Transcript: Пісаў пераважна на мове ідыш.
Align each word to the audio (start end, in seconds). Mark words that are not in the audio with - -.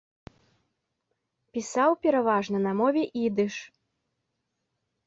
Пісаў 1.57 1.91
пераважна 2.07 2.57
на 2.65 2.71
мове 2.81 3.01
ідыш. 3.27 3.55